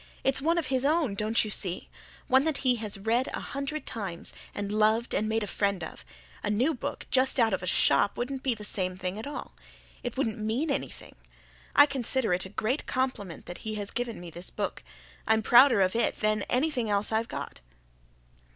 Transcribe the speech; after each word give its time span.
It's 0.23 0.41
one 0.41 0.57
of 0.57 0.65
his 0.65 0.83
own, 0.83 1.13
don't 1.13 1.45
you 1.45 1.51
see 1.51 1.87
one 2.25 2.43
that 2.45 2.65
he 2.65 2.77
has 2.77 2.97
read 2.97 3.27
a 3.35 3.39
hundred 3.39 3.85
times 3.85 4.33
and 4.55 4.71
loved 4.71 5.13
and 5.13 5.29
made 5.29 5.43
a 5.43 5.45
friend 5.45 5.83
of. 5.83 6.03
A 6.41 6.49
new 6.49 6.73
book, 6.73 7.05
just 7.11 7.39
out 7.39 7.53
of 7.53 7.61
a 7.61 7.67
shop, 7.67 8.17
wouldn't 8.17 8.41
be 8.41 8.55
the 8.55 8.63
same 8.63 8.95
thing 8.95 9.19
at 9.19 9.27
all. 9.27 9.53
It 10.01 10.17
wouldn't 10.17 10.39
MEAN 10.39 10.71
anything. 10.71 11.17
I 11.75 11.85
consider 11.85 12.33
it 12.33 12.45
a 12.45 12.49
great 12.49 12.87
compliment 12.87 13.45
that 13.45 13.59
he 13.59 13.75
has 13.75 13.91
given 13.91 14.19
me 14.19 14.31
this 14.31 14.49
book. 14.49 14.81
I'm 15.27 15.43
prouder 15.43 15.81
of 15.81 15.95
it 15.95 16.19
than 16.19 16.39
of 16.39 16.47
anything 16.49 16.89
else 16.89 17.11
I've 17.11 17.27
got." 17.27 17.61